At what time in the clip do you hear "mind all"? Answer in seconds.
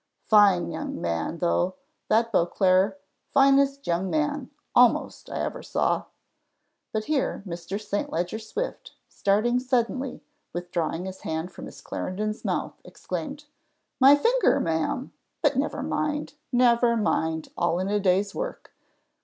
16.97-17.77